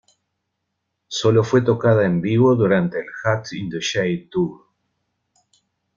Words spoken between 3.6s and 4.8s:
the Shade Tour.